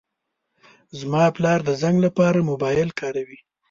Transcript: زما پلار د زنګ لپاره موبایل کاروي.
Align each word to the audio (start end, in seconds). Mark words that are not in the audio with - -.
زما 0.99 1.23
پلار 1.35 1.59
د 1.65 1.69
زنګ 1.81 1.97
لپاره 2.05 2.47
موبایل 2.49 2.89
کاروي. 2.99 3.39